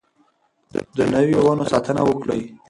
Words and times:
د 0.97 0.97
نويو 1.13 1.39
ونو 1.47 1.63
ساتنه 1.71 2.01
وکړئ. 2.05 2.41